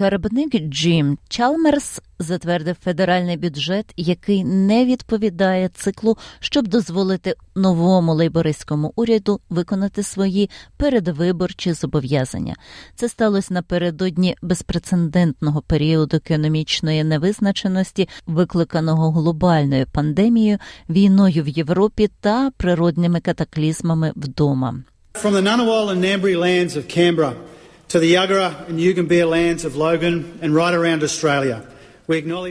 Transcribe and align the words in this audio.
Скарбник 0.00 0.54
Джим 0.56 1.18
Чалмерс 1.28 2.00
затвердив 2.18 2.76
федеральний 2.84 3.36
бюджет, 3.36 3.92
який 3.96 4.44
не 4.44 4.84
відповідає 4.84 5.68
циклу, 5.68 6.18
щоб 6.40 6.68
дозволити 6.68 7.34
новому 7.54 8.14
лейбористському 8.14 8.92
уряду 8.96 9.40
виконати 9.50 10.02
свої 10.02 10.50
передвиборчі 10.76 11.72
зобов'язання. 11.72 12.56
Це 12.94 13.08
сталося 13.08 13.54
напередодні 13.54 14.36
безпрецедентного 14.42 15.62
періоду 15.62 16.16
економічної 16.16 17.04
невизначеності, 17.04 18.08
викликаного 18.26 19.10
глобальною 19.10 19.86
пандемією, 19.92 20.58
війною 20.88 21.42
в 21.42 21.48
Європі 21.48 22.10
та 22.20 22.50
природними 22.56 23.20
катаклізмами 23.20 24.12
вдома. 24.16 24.74
From 25.14 25.32
the 25.32 25.42
Ngunnawal 25.42 25.88
and 25.92 26.00
Ngambri 26.04 26.36
lands 26.36 26.76
of 26.76 26.84
Canberra 26.96 27.32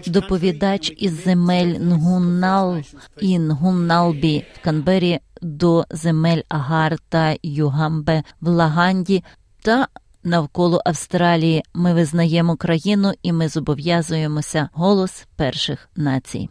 Доповідач 0.07 0.93
із 0.97 1.23
земель 1.23 1.80
Нгуннал 1.80 2.77
і 3.21 3.39
Нгунналбі 3.39 4.45
в 4.53 4.63
Канбері 4.63 5.20
до 5.41 5.85
земель 5.91 6.41
Агар 6.49 6.97
та 7.09 7.35
Югамбе 7.44 8.23
в 8.41 8.47
Лаганді 8.47 9.23
та 9.61 9.88
навколо 10.23 10.81
Австралії. 10.85 11.63
Ми 11.73 11.94
визнаємо 11.94 12.55
країну 12.55 13.11
і 13.23 13.33
ми 13.33 13.49
зобов'язуємося 13.49 14.69
голос 14.73 15.25
перших 15.35 15.89
націй. 15.95 16.50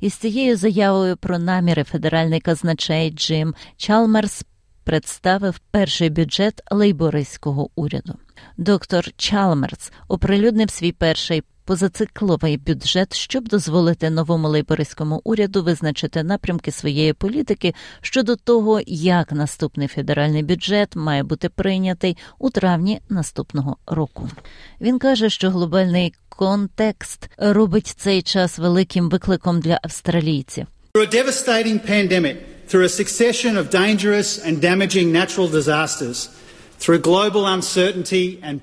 Із 0.00 0.14
цією 0.14 0.56
заявою 0.56 1.16
про 1.16 1.38
наміри 1.38 1.84
федеральний 1.84 2.40
казначей 2.40 3.10
Джим 3.10 3.54
Чалмерс 3.76 4.44
представив 4.84 5.58
перший 5.70 6.10
бюджет 6.10 6.62
лейбористського 6.70 7.70
уряду. 7.74 8.14
Доктор 8.56 9.12
Чалмерс 9.16 9.92
оприлюднив 10.08 10.70
свій 10.70 10.92
перший 10.92 11.42
позацикловий 11.64 12.56
бюджет, 12.56 13.14
щоб 13.16 13.48
дозволити 13.48 14.10
новому 14.10 14.48
лейбористському 14.48 15.20
уряду 15.24 15.62
визначити 15.62 16.22
напрямки 16.22 16.70
своєї 16.72 17.12
політики 17.12 17.74
щодо 18.00 18.36
того, 18.36 18.80
як 18.86 19.32
наступний 19.32 19.88
федеральний 19.88 20.42
бюджет 20.42 20.96
має 20.96 21.22
бути 21.22 21.48
прийнятий 21.48 22.16
у 22.38 22.50
травні 22.50 23.00
наступного 23.08 23.76
року. 23.86 24.28
Він 24.80 24.98
каже, 24.98 25.30
що 25.30 25.50
глобальний 25.50 26.14
контекст 26.28 27.30
робить 27.38 27.86
цей 27.86 28.22
час 28.22 28.58
великим 28.58 29.08
викликом 29.08 29.60
для 29.60 29.80
австралійців. 29.82 30.66
Pandemic, 31.88 32.36
through 32.66 32.84
a 32.84 32.88
succession 32.88 33.56
of 33.56 33.70
dangerous 33.70 34.38
and 34.38 34.60
damaging 34.62 35.12
natural 35.12 35.48
disasters, 35.48 36.28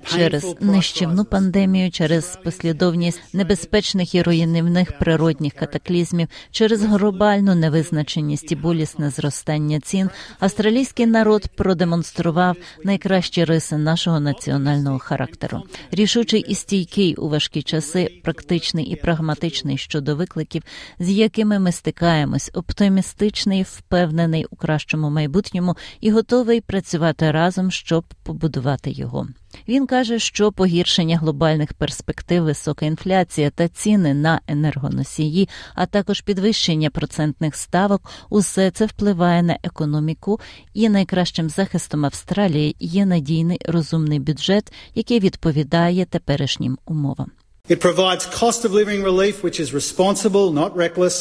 через 0.06 0.56
нищівну 0.60 1.26
пандемію, 1.26 1.92
через 1.92 2.40
послідовність 2.44 3.22
небезпечних 3.34 4.16
і 4.16 4.22
руйнівних 4.22 4.98
природних 4.98 5.54
катаклізмів, 5.54 6.28
через 6.52 6.84
глобальну 6.84 7.56
невизначеність 7.56 8.52
і 8.52 8.56
болісне 8.56 9.10
зростання 9.10 9.80
цін, 9.80 10.10
австралійський 10.40 11.06
народ 11.06 11.48
продемонстрував 11.48 12.56
найкращі 12.84 13.46
риси 13.46 13.78
нашого 13.78 14.20
національного 14.20 15.00
характеру. 15.00 15.62
Рішучий 15.92 16.42
і 16.42 16.56
стійкий 16.56 17.16
у 17.16 17.30
важкі 17.30 17.62
часи, 17.62 18.22
практичний 18.24 18.86
і 18.86 18.96
прагматичний 18.96 19.78
щодо 19.78 20.16
викликів, 20.16 20.64
з 21.00 21.10
якими 21.10 21.60
ми 21.60 21.72
стикаємось, 21.72 22.52
оптимістичний, 22.54 23.64
впевнений 23.64 24.46
у 24.50 24.56
кращому 24.56 25.10
майбутньому 25.10 25.78
і 26.02 26.12
готовий 26.12 26.62
працювати 26.62 27.32
разом, 27.32 27.72
щоб 27.72 28.06
побудувати 28.24 28.92
його. 28.92 29.28
Він 29.68 29.88
каже, 29.88 30.20
що 30.20 30.52
погіршення 30.52 31.18
глобальних 31.18 31.74
перспектив, 31.74 32.44
висока 32.44 32.86
інфляція 32.86 33.50
та 33.50 33.68
ціни 33.68 34.14
на 34.14 34.42
енергоносії, 34.48 35.50
а 35.76 35.86
також 35.86 36.22
підвищення 36.22 36.90
процентних 36.90 37.56
ставок, 37.56 38.02
усе 38.30 38.72
це 38.72 38.86
впливає 38.86 39.44
на 39.44 39.58
економіку, 39.64 40.40
і 40.74 40.90
найкращим 40.90 41.50
захистом 41.50 42.06
Австралії 42.06 42.76
є 42.80 43.06
надійний 43.06 43.60
розумний 43.66 44.20
бюджет, 44.20 44.74
який 44.96 45.20
відповідає 45.20 46.06
теперішнім 46.06 46.78
умовам. 46.86 47.32
It 47.70 47.82
provides 47.86 48.26
cost 48.26 48.66
of 48.66 48.72
living 48.72 49.04
relief, 49.04 49.44
which 49.44 49.60
is 49.60 49.74
responsible, 49.74 50.52
not 50.62 50.72
reckless, 50.76 51.16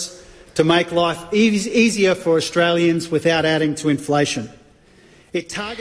to 0.59 0.65
make 0.65 0.91
life 0.93 1.21
easier 1.33 2.15
for 2.15 2.33
Australians 2.43 3.11
without 3.11 3.45
adding 3.45 3.75
to 3.75 3.89
inflation. 3.89 4.49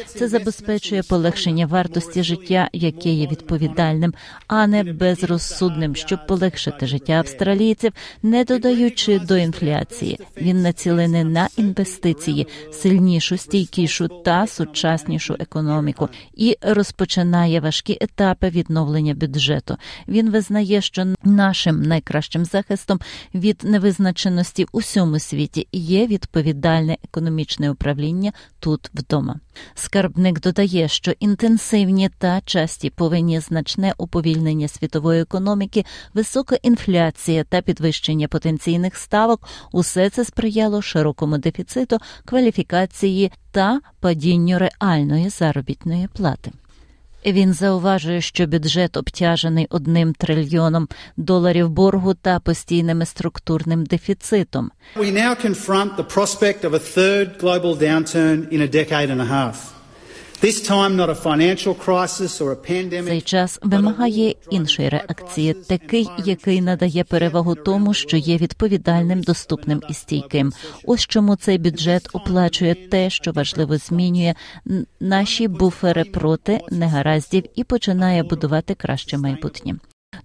Це 0.06 0.28
забезпечує 0.28 1.03
полегшення 1.03 1.66
вартості 1.66 2.24
життя, 2.24 2.69
яке 2.74 3.09
є 3.09 3.28
відповідальним, 3.28 4.13
а 4.47 4.68
не 4.68 4.84
безрозсудним, 4.84 5.96
щоб 5.96 6.28
полегшити 6.28 6.88
життя 6.88 7.13
австралійців, 7.13 7.91
не 8.24 8.44
додаючи 8.44 9.19
до 9.19 9.38
інфляції. 9.38 10.19
Він 10.38 10.62
націлений 10.62 11.24
на 11.24 11.47
інвестиції, 11.57 12.47
сильнішу, 12.72 13.38
стійкішу 13.38 14.07
та 14.07 14.47
сучаснішу 14.47 15.36
економіку 15.40 16.09
і 16.34 16.57
розпочинає 16.62 17.59
важкі 17.59 17.97
етапи 18.02 18.50
відновлення 18.50 19.13
бюджету. 19.13 19.78
Він 20.07 20.30
визнає, 20.30 20.81
що 20.81 21.13
нашим 21.24 21.81
найкращим 21.81 22.46
захистом 22.46 23.00
від 23.36 23.63
невизначеності 23.63 24.66
у 24.72 24.78
всьому 24.78 25.19
світі 25.19 25.68
є 25.72 26.07
відповідальне 26.07 26.97
економічне 27.03 27.72
управління 27.72 28.31
тут 28.59 28.90
вдома. 28.94 29.37
Скарбник 29.75 30.42
додає, 30.42 30.88
що 30.88 31.12
інтенсивні 31.20 32.09
та 32.09 32.42
часті 32.46 32.90
повинні 32.90 33.40
значне 33.40 33.94
уповільнення 33.98 34.68
світової 34.68 35.22
економіки, 35.22 35.86
висока 36.14 36.56
інфляція 36.56 37.44
та 37.44 37.62
підвищення 37.62 38.28
потенційних 38.28 38.96
ставок 38.96 39.48
усе 39.72 40.09
це 40.09 40.25
сприяло 40.25 40.81
широкому 40.81 41.38
дефіциту 41.38 41.98
кваліфікації 42.25 43.31
та 43.52 43.80
падінню 44.00 44.59
реальної 44.59 45.30
заробітної 45.30 46.08
плати. 46.08 46.52
Він 47.27 47.53
зауважує, 47.53 48.21
що 48.21 48.47
бюджет 48.47 48.97
обтяжений 48.97 49.67
одним 49.69 50.13
трильйоном 50.13 50.88
доларів 51.17 51.69
боргу 51.69 52.13
та 52.13 52.39
постійним 52.39 53.05
структурним 53.05 53.85
дефіцитом. 53.85 54.71
We 54.95 55.11
now 55.11 55.45
confront 55.45 55.95
the 55.95 56.15
prospect 56.15 56.61
of 56.61 56.73
a 56.73 56.97
third 56.97 57.38
global 57.39 57.75
downturn 57.75 58.53
in 58.53 58.61
a 58.61 58.67
decade 58.67 59.09
and 59.09 59.21
a 59.21 59.25
half. 59.25 59.76
Цей 63.06 63.22
час 63.22 63.59
вимагає 63.62 64.36
іншої 64.50 64.90
реакції, 64.90 65.53
такий, 65.53 66.08
який 66.25 66.62
надає 66.62 67.03
перевагу 67.03 67.56
тому, 67.56 67.94
що 67.94 68.18
є 68.18 68.38
відповідальним, 68.38 69.22
доступним 69.22 69.81
і 69.90 69.94
стійким. 69.94 70.53
Ось 70.86 71.06
чому 71.06 71.36
цей 71.36 71.58
бюджет 71.58 72.09
оплачує 72.14 72.75
те, 72.75 73.09
що 73.09 73.31
важливо 73.31 73.78
змінює 73.78 74.34
наші 75.00 75.48
буфери 75.48 76.03
проти 76.03 76.59
негараздів 76.72 77.44
і 77.56 77.64
починає 77.64 78.24
будувати 78.24 78.74
краще 78.74 79.18
майбутнє. 79.18 79.75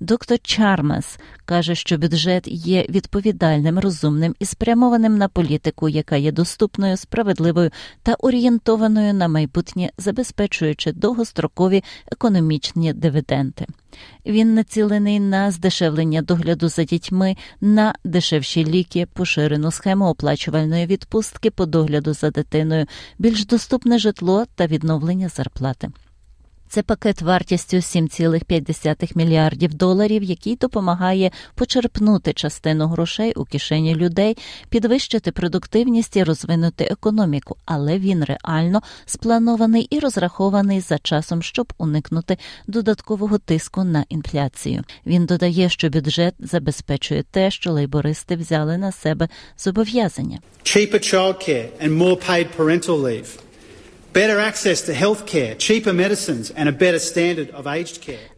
Доктор 0.00 0.38
Чармас 0.38 1.19
каже, 1.44 1.75
що 1.75 1.98
бюджет 1.98 2.48
є 2.48 2.86
відповідальним, 2.88 3.78
розумним 3.78 4.34
і 4.38 4.44
спрямованим 4.44 5.19
на 5.19 5.28
політику, 5.28 5.88
яка 5.88 6.16
є 6.16 6.32
доступною, 6.32 6.97
справедливою 6.97 7.70
та 8.02 8.14
орієнтованою 8.14 9.14
на 9.14 9.28
майбутнє, 9.28 9.91
забезпечуючи 9.98 10.92
довгострокові 10.92 11.84
економічні 12.12 12.92
дивіденди. 12.92 13.66
Він 14.26 14.54
націлений 14.54 15.20
на 15.20 15.50
здешевлення 15.50 16.22
догляду 16.22 16.69
за 16.69 16.84
дітьми, 16.84 17.37
на 17.61 17.94
дешевші 18.05 18.64
ліки, 18.64 19.06
поширену 19.12 19.70
схему 19.70 20.06
оплачувальної 20.08 20.87
відпустки 20.87 21.50
по 21.50 21.67
догляду 21.67 22.14
за 22.14 22.31
дитиною, 22.31 22.87
більш 23.19 23.46
доступне 23.46 23.99
житло 23.99 24.44
та 24.55 24.67
відновлення 24.67 25.28
зарплати. 25.28 25.90
Це 26.72 26.82
пакет 26.82 27.22
вартістю 27.22 27.76
7,5 27.76 29.12
мільярдів 29.16 29.74
доларів, 29.74 30.22
який 30.22 30.56
допомагає 30.56 31.30
почерпнути 31.54 32.32
частину 32.32 32.86
грошей 32.86 33.32
у 33.32 33.44
кишені 33.44 33.94
людей, 33.94 34.36
підвищити 34.69 35.32
продуктивність 35.32 36.16
і 36.16 36.24
розвинути 36.24 36.84
економіку, 36.84 37.56
але 37.64 37.98
він 37.98 38.24
реально 38.24 38.82
спланований 39.06 39.82
і 39.90 39.98
розрахований 39.98 40.80
за 40.80 40.98
часом, 40.98 41.42
щоб 41.42 41.72
уникнути 41.78 42.38
додаткового 42.66 43.38
тиску 43.38 43.84
на 43.84 44.04
інфляцію. 44.08 44.84
Він 45.06 45.26
додає, 45.26 45.69
що 45.69 45.90
бюджет 45.90 46.34
забезпечує 46.38 47.22
те, 47.30 47.50
що 47.50 47.72
лейбористи 47.72 48.36
взяли 48.36 48.78
на 48.78 48.92
себе 48.92 49.28
зобов'язання. 49.58 50.38
Cheaper 50.64 51.14
childcare 51.14 51.69
parental 52.56 53.00
leave. 53.00 53.51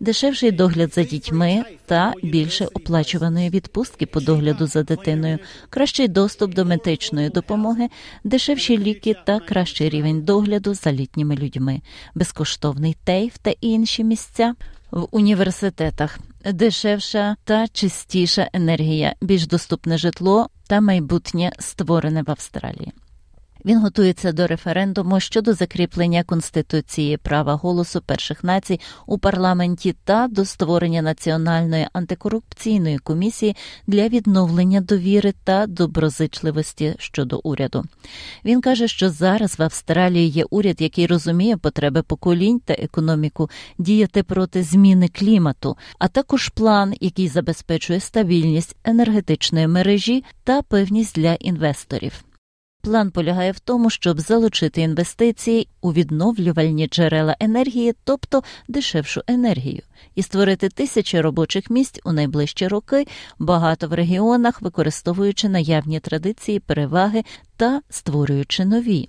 Дешевший 0.01 0.51
догляд 0.51 0.95
за 0.95 1.03
дітьми 1.03 1.65
та 1.87 2.13
більше 2.23 2.67
оплачуваної 2.75 3.51
відпустки 3.51 4.07
по 4.07 4.21
догляду 4.21 4.67
за 4.67 4.83
дитиною, 4.83 5.39
кращий 5.71 6.09
доступ 6.09 6.55
до 6.55 6.65
медичної 6.65 7.29
допомоги, 7.29 7.89
дешевші 8.25 8.79
ліки 8.79 9.17
та 9.27 9.41
кращий 9.41 9.89
рівень 9.89 10.23
догляду 10.23 10.75
за 10.75 10.93
літніми 10.93 11.37
людьми, 11.37 11.81
безкоштовний 12.15 12.97
тейф 13.05 13.39
та 13.43 13.55
інші 13.61 14.05
місця 14.05 14.55
в 14.91 15.09
університетах, 15.11 16.19
дешевша 16.53 17.37
та 17.45 17.69
чистіша 17.69 18.49
енергія, 18.53 19.15
більш 19.21 19.47
доступне 19.47 19.99
житло 19.99 20.49
та 20.67 20.81
майбутнє 20.81 21.53
створене 21.59 22.23
в 22.23 22.31
Австралії. 22.31 22.93
Він 23.65 23.79
готується 23.79 24.33
до 24.33 24.47
референдуму 24.47 25.21
щодо 25.21 25.53
закріплення 25.53 26.23
конституції 26.23 27.17
права 27.17 27.55
голосу 27.55 28.01
перших 28.07 28.45
націй 28.45 28.81
у 29.07 29.19
парламенті 29.19 29.95
та 30.05 30.29
до 30.29 30.45
створення 30.45 31.03
національної 31.03 31.89
антикорупційної 31.93 32.99
комісії 32.99 33.57
для 33.87 34.09
відновлення 34.09 34.81
довіри 34.81 35.35
та 35.45 35.67
доброзичливості 35.67 36.95
щодо 36.99 37.41
уряду. 37.45 37.85
Він 38.45 38.61
каже, 38.61 38.89
що 38.89 39.11
зараз 39.11 39.59
в 39.59 39.63
Австралії 39.63 40.29
є 40.29 40.45
уряд, 40.51 40.81
який 40.81 41.07
розуміє 41.07 41.57
потреби 41.57 42.03
поколінь 42.03 42.61
та 42.65 42.75
економіку, 42.75 43.51
діяти 43.79 44.23
проти 44.23 44.63
зміни 44.63 45.09
клімату, 45.09 45.77
а 45.99 46.09
також 46.09 46.49
план, 46.49 46.95
який 47.01 47.29
забезпечує 47.29 48.01
стабільність 48.01 48.77
енергетичної 48.85 49.67
мережі 49.67 50.25
та 50.45 50.63
певність 50.63 51.17
для 51.17 51.35
інвесторів. 51.35 52.25
План 52.85 53.11
полягає 53.11 53.53
в 53.53 53.59
тому, 53.59 53.91
щоб 53.91 54.21
залучити 54.21 54.81
інвестиції 54.81 55.69
у 55.81 55.93
відновлювальні 55.93 56.87
джерела 56.87 57.37
енергії, 57.41 57.95
тобто 58.05 58.43
дешевшу 58.69 59.21
енергію, 59.27 59.83
і 60.15 60.23
створити 60.23 60.69
тисячі 60.69 61.21
робочих 61.21 61.71
місць 61.71 62.01
у 62.05 62.13
найближчі 62.13 62.69
роки, 62.69 63.07
багато 63.39 63.89
в 63.89 63.93
регіонах, 63.93 64.63
використовуючи 64.63 65.49
наявні 65.49 66.01
традиції, 66.01 66.61
переваги 66.61 67.23
та 67.57 67.81
створюючи 67.91 68.65
нові. 68.65 69.09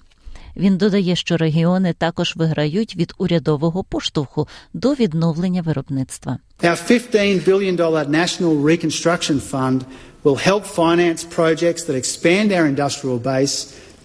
Він 0.57 0.77
додає, 0.77 1.15
що 1.15 1.37
регіони 1.37 1.93
також 1.93 2.35
виграють 2.35 2.95
від 2.95 3.13
урядового 3.17 3.83
поштовху 3.83 4.47
до 4.73 4.93
відновлення 4.93 5.61
виробництва. 5.61 6.37
Our 6.63 6.91
$15 6.91 7.45
billion 7.45 7.77
National 8.21 8.61
Reconstruction 8.61 9.39
Fund 9.51 9.79
will 10.23 10.39
help 10.49 10.63
finance 10.65 11.21
projects 11.39 11.81
that 11.87 11.95
expand 12.03 12.47
our 12.57 12.65
industrial 12.75 13.19
base, 13.31 13.55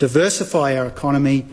diversify 0.01 0.69
our 0.79 0.89
economy, 0.97 1.45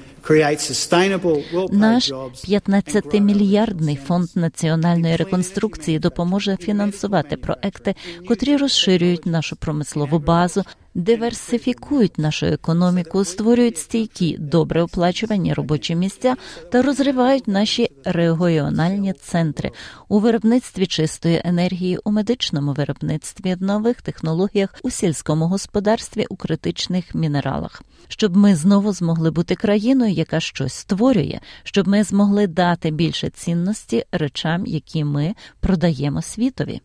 наш 1.72 2.12
15-мільярдний 2.50 3.96
фонд 3.96 4.30
національної 4.36 5.16
реконструкції 5.16 6.00
допоможе 6.00 6.58
фінансувати 6.58 7.38
проекти, 7.38 7.96
котрі 8.28 8.58
розширюють 8.58 9.26
нашу 9.26 9.56
промислову 9.56 10.20
базу, 10.20 10.64
диверсифікують 10.98 12.18
нашу 12.18 12.46
економіку, 12.46 13.26
створюють 13.26 13.78
стійкі, 13.78 14.38
добре 14.40 14.82
оплачувані 14.82 15.54
робочі 15.54 15.96
місця 15.96 16.36
та 16.72 16.82
розривають 16.82 17.48
наші 17.48 17.92
регіональні 18.06 19.14
центри 19.14 19.72
у 20.08 20.20
виробництві 20.20 20.86
чистої 20.86 21.42
енергії, 21.46 22.00
у 22.04 22.12
медичному 22.12 22.74
виробництві, 22.74 23.56
нових 23.60 24.02
технологіях, 24.02 24.76
у 24.84 24.90
сільському 24.90 25.48
господарстві, 25.48 26.26
у 26.30 26.36
критичних 26.36 27.16
мінералах, 27.16 27.82
щоб 28.08 28.38
ми 28.38 28.56
знову 28.56 28.94
змогли 28.94 29.32
бути 29.32 29.56
країною, 29.56 30.12
яка 30.12 30.40
щось 30.40 30.74
створює, 30.74 31.40
щоб 31.64 31.88
ми 31.88 32.04
змогли 32.04 32.48
дати 32.48 32.92
більше 32.92 33.30
цінності 33.30 34.04
речам, 34.12 34.66
які 34.66 35.04
ми 35.04 35.36
продаємо 35.60 36.22
світові. 36.22 36.82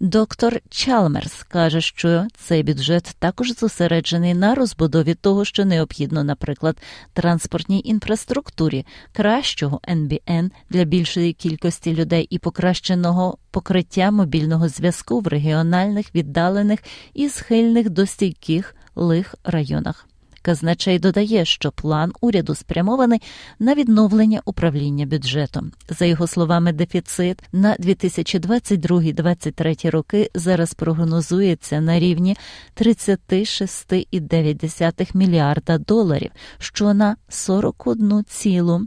Доктор 0.00 0.60
Чалмерс 0.70 1.42
каже, 1.42 1.80
що 1.80 2.26
цей 2.34 2.62
бюджет 2.62 3.16
також 3.18 3.52
зосереджений 3.52 4.34
на 4.34 4.54
розбудові 4.54 5.14
того, 5.14 5.44
що 5.44 5.64
необхідно, 5.64 6.24
наприклад, 6.24 6.76
транспортній 7.12 7.82
інфраструктурі, 7.84 8.86
кращого 9.12 9.80
НБН 9.88 10.50
для 10.70 10.84
більшої 10.84 11.32
кількості 11.32 11.94
людей 11.94 12.26
і 12.30 12.38
покращеного 12.38 13.38
покриття 13.50 14.10
мобільного 14.10 14.68
зв'язку 14.68 15.20
в 15.20 15.26
регіональних 15.26 16.14
віддалених 16.14 16.80
і 17.14 17.28
схильних 17.28 17.90
до 17.90 18.06
стійких 18.06 18.74
лих 18.94 19.34
районах. 19.44 20.07
Казначей 20.48 20.98
додає, 20.98 21.44
що 21.44 21.72
план 21.72 22.12
уряду 22.20 22.54
спрямований 22.54 23.22
на 23.58 23.74
відновлення 23.74 24.40
управління 24.44 25.06
бюджетом. 25.06 25.72
За 25.88 26.04
його 26.04 26.26
словами, 26.26 26.72
дефіцит 26.72 27.42
на 27.52 27.76
2022-2023 27.76 29.90
роки 29.90 30.30
зараз 30.34 30.74
прогнозується 30.74 31.80
на 31.80 31.98
рівні 31.98 32.36
36,9 32.80 35.16
мільярда 35.16 35.78
доларів, 35.78 36.30
що 36.58 36.94
на 36.94 37.16
41 37.28 38.24
цілу 38.28 38.82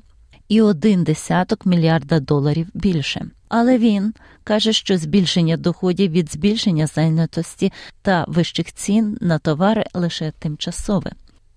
і 0.47 0.61
один 0.61 1.03
десяток 1.03 1.65
мільярда 1.65 2.19
доларів 2.19 2.67
більше. 2.73 3.25
Але 3.49 3.77
він 3.77 4.13
каже, 4.43 4.73
що 4.73 4.97
збільшення 4.97 5.57
доходів 5.57 6.11
від 6.11 6.31
збільшення 6.31 6.87
зайнятості 6.87 7.71
та 8.01 8.25
вищих 8.27 8.73
цін 8.73 9.17
на 9.21 9.39
товари 9.39 9.85
лише 9.93 10.31
тимчасове. 10.39 11.11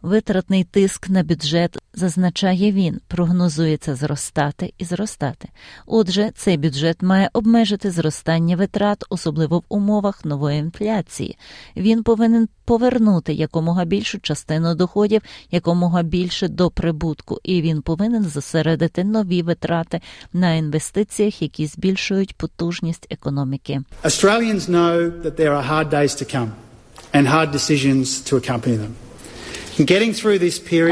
Витратний 0.04 0.64
тиск 0.64 1.08
на 1.08 1.22
бюджет, 1.22 1.78
зазначає 1.94 2.72
він, 2.72 3.00
прогнозується 3.08 3.94
зростати 3.94 4.72
і 4.78 4.84
зростати. 4.84 5.48
Отже, 5.86 6.30
цей 6.36 6.56
бюджет 6.56 7.02
має 7.02 7.30
обмежити 7.32 7.90
зростання 7.90 8.56
витрат, 8.56 9.04
особливо 9.08 9.58
в 9.58 9.64
умовах 9.68 10.24
нової 10.24 10.58
інфляції. 10.58 11.38
Він 11.76 12.02
повинен 12.02 12.48
повернути 12.64 13.32
якомога 13.32 13.84
більшу 13.84 14.20
частину 14.20 14.74
доходів, 14.74 15.22
якомога 15.50 16.02
більше 16.02 16.48
до 16.48 16.70
прибутку, 16.70 17.40
і 17.42 17.62
він 17.62 17.82
повинен 17.82 18.24
зосередити 18.24 19.04
нові 19.04 19.42
витрати 19.42 20.00
на 20.32 20.54
інвестиціях, 20.54 21.42
які 21.42 21.66
збільшують 21.66 22.36
потужність 22.36 23.06
економіки. 23.10 23.82
Australians 24.02 24.68
know 24.68 25.22
that 25.22 25.36
there 25.36 25.52
are 25.52 25.68
hard 25.70 25.88
days 25.88 26.22
to 26.22 26.34
come 26.36 26.50
and 27.12 27.26
hard 27.26 27.50
decisions 27.52 28.06
to 28.30 28.36
accompany 28.36 28.76
them. 28.76 29.03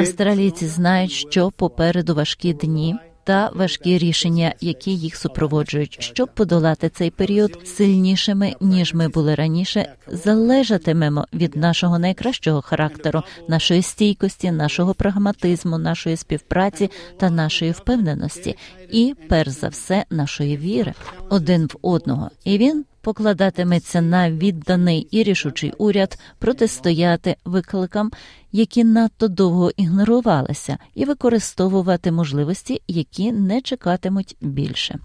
Австралійці 0.00 0.67
знають, 0.67 1.12
що 1.12 1.50
попереду 1.50 2.14
важкі 2.14 2.52
дні. 2.52 2.96
Та 3.25 3.50
важкі 3.55 3.99
рішення, 3.99 4.55
які 4.61 4.90
їх 4.90 5.17
супроводжують, 5.17 5.96
щоб 6.00 6.34
подолати 6.34 6.88
цей 6.88 7.11
період 7.11 7.58
сильнішими 7.64 8.55
ніж 8.61 8.94
ми 8.94 9.08
були 9.08 9.34
раніше, 9.34 9.93
залежатимемо 10.06 11.27
від 11.32 11.56
нашого 11.56 11.98
найкращого 11.98 12.62
характеру, 12.62 13.22
нашої 13.48 13.82
стійкості, 13.82 14.51
нашого 14.51 14.94
прагматизму, 14.94 15.79
нашої 15.79 16.17
співпраці 16.17 16.91
та 17.19 17.31
нашої 17.31 17.70
впевненості, 17.70 18.56
і 18.91 19.15
перш 19.29 19.51
за 19.51 19.69
все 19.69 20.05
нашої 20.10 20.56
віри 20.56 20.94
один 21.29 21.67
в 21.67 21.77
одного. 21.82 22.31
І 22.44 22.58
він 22.58 22.84
покладатиметься 23.03 24.01
на 24.01 24.31
відданий 24.31 25.09
і 25.11 25.23
рішучий 25.23 25.73
уряд 25.79 26.19
протистояти 26.39 27.37
викликам, 27.44 28.11
які 28.53 28.85
надто 28.85 29.29
довго 29.29 29.71
ігнорувалися, 29.77 30.79
і 30.94 31.05
використовувати 31.05 32.13
можливості, 32.13 32.82
які 32.89 33.32
не 33.32 33.61
чекатимуть 33.61 34.37
більше. 34.41 34.99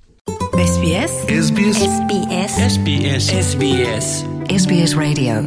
SBS. 0.54 1.12
SBS. 1.30 1.78
SBS. 1.94 2.52
SBS. 2.74 3.26
SBS. 3.42 4.08
SBS 4.50 4.92
Radio. 4.96 5.38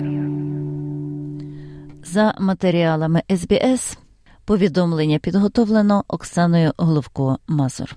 За 2.04 2.35
матеріалами 2.40 3.23
SBS 3.28 3.99
повідомлення 4.45 5.19
підготовлено 5.19 6.04
Оксаною 6.09 6.73
Головко 6.76 7.38
Мазур. 7.47 7.97